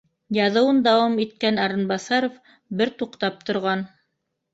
Яҙыуын 0.35 0.77
дауам 0.85 1.17
иткән 1.25 1.59
Арынбаҫаров 1.65 2.39
бер 2.81 2.93
туҡтап 3.03 3.45
торған 3.51 3.85